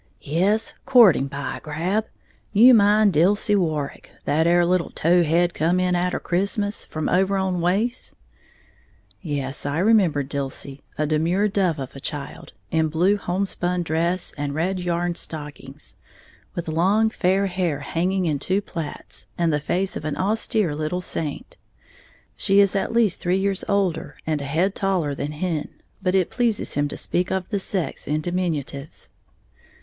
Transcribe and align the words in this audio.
"Yes, 0.23 0.73
courting, 0.87 1.27
by 1.27 1.59
grab! 1.61 2.05
You 2.53 2.73
mind 2.73 3.13
Dilsey 3.13 3.55
Warrick, 3.55 4.09
that 4.25 4.47
'ere 4.47 4.65
little 4.65 4.89
tow 4.89 5.21
head 5.21 5.53
come 5.53 5.79
in 5.79 5.93
atter 5.93 6.19
Christmas, 6.19 6.83
from 6.83 7.07
over 7.07 7.37
on 7.37 7.61
Wace?" 7.61 8.15
Yes, 9.21 9.63
I 9.63 9.77
remembered 9.77 10.27
Dilsey, 10.27 10.81
a 10.97 11.05
demure 11.05 11.47
dove 11.47 11.77
of 11.77 11.95
a 11.95 11.99
child, 11.99 12.51
in 12.71 12.87
blue 12.87 13.15
home 13.15 13.45
spun 13.45 13.83
dress 13.83 14.33
and 14.39 14.55
red 14.55 14.79
yarn 14.79 15.13
stockings, 15.13 15.95
with 16.55 16.67
long, 16.67 17.11
fair 17.11 17.45
hair 17.45 17.81
hanging 17.81 18.25
in 18.25 18.39
two 18.39 18.59
plaits, 18.59 19.27
and 19.37 19.53
the 19.53 19.59
face 19.59 19.95
of 19.95 20.03
an 20.03 20.17
austere 20.17 20.73
little 20.73 21.01
saint. 21.01 21.57
She 22.35 22.59
is 22.59 22.75
at 22.75 22.91
least 22.91 23.19
three 23.19 23.37
years 23.37 23.63
older 23.69 24.17
and 24.25 24.41
a 24.41 24.45
head 24.45 24.73
taller 24.73 25.13
than 25.13 25.31
Hen, 25.33 25.69
but 26.01 26.15
it 26.15 26.31
pleases 26.31 26.73
him 26.73 26.87
to 26.87 26.97
speak 26.97 27.29
of 27.31 27.49
the 27.49 27.59
sex 27.59 28.07
in 28.07 28.21
diminutives. 28.21 29.11